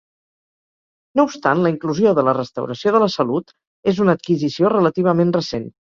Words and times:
No 1.19 1.25
obstant 1.27 1.59
la 1.65 1.71
inclusió 1.73 2.13
de 2.19 2.23
la 2.29 2.35
restauració 2.37 2.95
de 2.97 3.03
la 3.05 3.11
salut 3.17 3.53
és 3.93 4.01
una 4.07 4.17
adquisició 4.19 4.73
relativament 4.77 5.37
recent. 5.41 5.71